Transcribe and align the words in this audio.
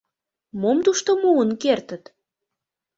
Мом 0.61 0.77
тушто 0.85 1.11
муын 1.21 1.51
кертыт? 1.61 2.03